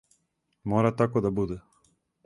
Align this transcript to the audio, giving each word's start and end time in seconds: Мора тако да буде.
Мора 0.71 0.93
тако 1.03 1.21
да 1.27 1.31
буде. 1.41 1.61